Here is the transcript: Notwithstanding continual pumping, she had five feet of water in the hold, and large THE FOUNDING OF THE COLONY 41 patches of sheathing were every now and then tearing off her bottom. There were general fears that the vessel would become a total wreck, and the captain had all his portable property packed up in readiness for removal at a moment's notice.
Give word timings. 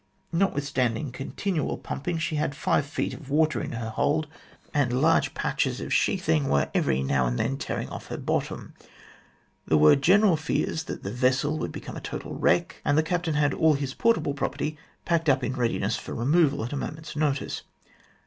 Notwithstanding 0.31 1.11
continual 1.11 1.77
pumping, 1.77 2.17
she 2.17 2.35
had 2.37 2.55
five 2.55 2.87
feet 2.87 3.13
of 3.13 3.29
water 3.29 3.61
in 3.61 3.69
the 3.69 3.91
hold, 3.91 4.25
and 4.73 4.91
large 4.91 5.31
THE 5.31 5.39
FOUNDING 5.39 5.53
OF 5.53 5.53
THE 5.53 5.53
COLONY 5.53 5.53
41 5.53 5.53
patches 5.53 5.79
of 5.79 5.93
sheathing 6.25 6.49
were 6.49 6.69
every 6.73 7.03
now 7.03 7.27
and 7.27 7.37
then 7.37 7.55
tearing 7.57 7.87
off 7.89 8.07
her 8.07 8.17
bottom. 8.17 8.73
There 9.67 9.77
were 9.77 9.95
general 9.95 10.37
fears 10.37 10.85
that 10.85 11.03
the 11.03 11.11
vessel 11.13 11.59
would 11.59 11.71
become 11.71 11.97
a 11.97 12.01
total 12.01 12.33
wreck, 12.33 12.77
and 12.83 12.97
the 12.97 13.03
captain 13.03 13.35
had 13.35 13.53
all 13.53 13.75
his 13.75 13.93
portable 13.93 14.33
property 14.33 14.75
packed 15.05 15.29
up 15.29 15.43
in 15.43 15.53
readiness 15.53 15.97
for 15.97 16.15
removal 16.15 16.65
at 16.65 16.73
a 16.73 16.75
moment's 16.75 17.15
notice. 17.15 17.61